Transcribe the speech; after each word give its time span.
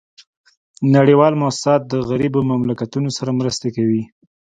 نړیوال 0.95 1.33
موسسات 1.43 1.81
د 1.87 1.93
غریبو 2.09 2.39
مملکتونو 2.51 3.09
سره 3.17 3.29
مرستي 3.39 3.69
کوي 3.77 4.03